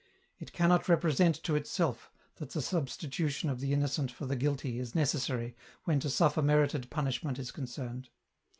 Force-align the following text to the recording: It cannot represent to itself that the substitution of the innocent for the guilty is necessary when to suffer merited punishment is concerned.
It 0.39 0.51
cannot 0.51 0.89
represent 0.89 1.35
to 1.43 1.55
itself 1.55 2.11
that 2.37 2.49
the 2.49 2.61
substitution 2.63 3.51
of 3.51 3.59
the 3.59 3.71
innocent 3.71 4.09
for 4.11 4.25
the 4.25 4.35
guilty 4.35 4.79
is 4.79 4.95
necessary 4.95 5.55
when 5.83 5.99
to 5.99 6.09
suffer 6.09 6.41
merited 6.41 6.89
punishment 6.89 7.37
is 7.37 7.51
concerned. 7.51 8.09